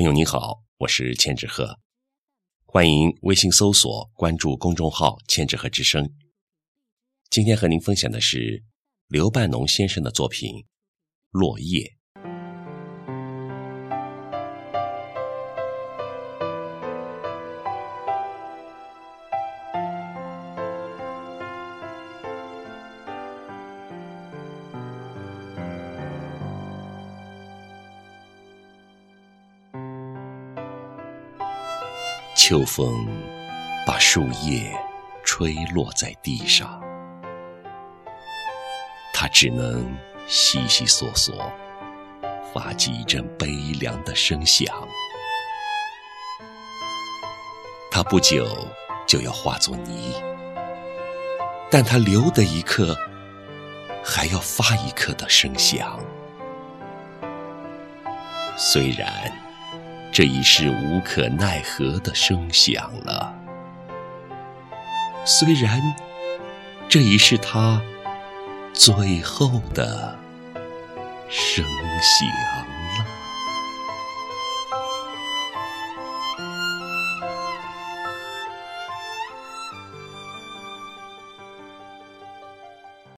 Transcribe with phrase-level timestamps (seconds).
[0.00, 1.78] 朋友你好，我是千纸鹤，
[2.64, 6.14] 欢迎微信搜索关注公众号“千纸鹤之声”。
[7.28, 8.64] 今天和您分享的是
[9.08, 10.54] 刘半农先生的作品
[11.28, 11.80] 《落叶》。
[32.36, 33.06] 秋风
[33.86, 34.72] 把树叶
[35.22, 36.80] 吹落在地上，
[39.12, 39.94] 它只能
[40.26, 41.52] 悉悉索索
[42.54, 43.48] 发起一阵悲
[43.78, 44.66] 凉的声响。
[47.90, 48.48] 它不久
[49.06, 50.14] 就要化作泥，
[51.70, 52.96] 但它留的一刻
[54.02, 56.00] 还要发一刻的声响。
[58.56, 59.49] 虽然。
[60.20, 63.34] 这已是无可奈何的声响了。
[65.24, 65.80] 虽然
[66.90, 67.80] 这已是他
[68.74, 70.14] 最后的
[71.30, 72.79] 声响。